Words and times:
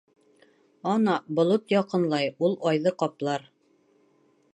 Ана 0.93 1.17
болот 1.39 1.73
яҡынлай, 1.75 2.31
ул 2.47 2.57
айҙы 2.71 2.95
ҡаплар. 3.03 3.45